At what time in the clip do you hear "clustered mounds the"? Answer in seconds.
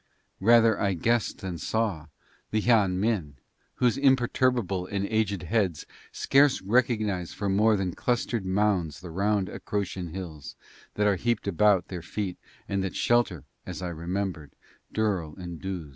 7.93-9.11